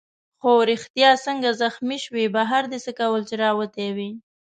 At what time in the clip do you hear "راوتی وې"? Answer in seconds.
3.43-4.09